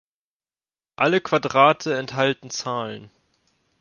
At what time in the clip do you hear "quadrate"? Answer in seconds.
1.21-1.95